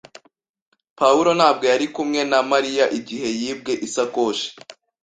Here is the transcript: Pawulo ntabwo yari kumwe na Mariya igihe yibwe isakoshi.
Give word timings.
Pawulo 0.99 1.31
ntabwo 1.37 1.63
yari 1.71 1.85
kumwe 1.95 2.21
na 2.31 2.39
Mariya 2.51 2.85
igihe 2.99 3.27
yibwe 3.39 3.73
isakoshi. 3.87 4.47